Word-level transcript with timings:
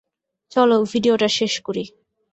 চলো, 0.51 0.77
ভিডিওটা 0.83 1.27
শেষ 1.29 1.53
করি। 1.61 1.83